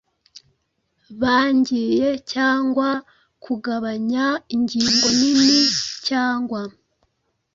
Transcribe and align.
baangiye 1.21 2.09
cyangwa 2.31 2.89
kugabanya 3.43 4.25
ingingo 4.55 5.07
nini 5.19 5.59
cyangwa 6.07 6.61